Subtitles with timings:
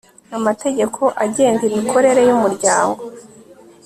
[0.37, 3.01] amategeko agenga imikorere y'umuryango